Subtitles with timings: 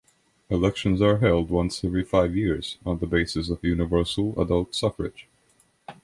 [0.49, 5.27] Elections are held once every five years, on the basis of universal adult suffrage.